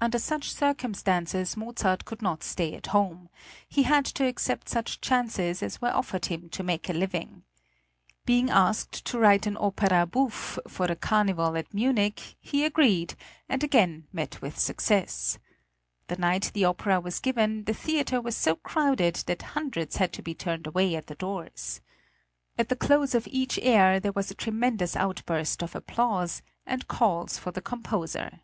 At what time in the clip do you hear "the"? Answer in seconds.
10.86-10.96, 16.06-16.16, 16.54-16.64, 17.64-17.74, 21.06-21.16, 22.70-22.76, 27.50-27.60